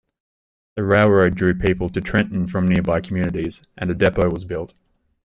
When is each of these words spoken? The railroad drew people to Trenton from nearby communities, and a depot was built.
The 0.77 0.83
railroad 0.83 1.35
drew 1.35 1.53
people 1.53 1.87
to 1.89 2.01
Trenton 2.01 2.47
from 2.47 2.67
nearby 2.67 3.01
communities, 3.01 3.61
and 3.77 3.91
a 3.91 3.93
depot 3.93 4.31
was 4.31 4.45
built. 4.45 4.73